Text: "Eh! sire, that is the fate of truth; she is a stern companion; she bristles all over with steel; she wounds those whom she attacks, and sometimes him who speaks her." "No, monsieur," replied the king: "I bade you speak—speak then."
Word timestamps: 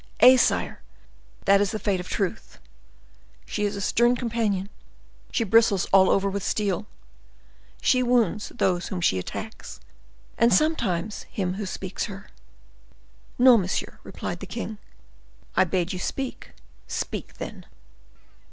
"Eh! 0.19 0.35
sire, 0.35 0.81
that 1.45 1.61
is 1.61 1.69
the 1.69 1.77
fate 1.77 1.99
of 1.99 2.09
truth; 2.09 2.57
she 3.45 3.65
is 3.65 3.75
a 3.75 3.81
stern 3.81 4.15
companion; 4.15 4.67
she 5.31 5.43
bristles 5.43 5.85
all 5.93 6.09
over 6.09 6.27
with 6.27 6.41
steel; 6.41 6.87
she 7.83 8.01
wounds 8.01 8.49
those 8.55 8.87
whom 8.87 8.99
she 8.99 9.19
attacks, 9.19 9.79
and 10.39 10.51
sometimes 10.51 11.27
him 11.29 11.53
who 11.53 11.67
speaks 11.67 12.05
her." 12.05 12.29
"No, 13.37 13.57
monsieur," 13.59 13.99
replied 14.01 14.39
the 14.39 14.47
king: 14.47 14.79
"I 15.55 15.65
bade 15.65 15.93
you 15.93 15.99
speak—speak 15.99 17.35
then." 17.35 17.67